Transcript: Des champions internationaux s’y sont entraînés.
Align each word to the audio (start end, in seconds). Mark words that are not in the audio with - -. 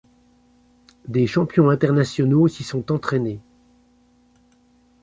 Des 1.07 1.27
champions 1.27 1.69
internationaux 1.69 2.47
s’y 2.47 2.63
sont 2.63 2.91
entraînés. 2.91 3.39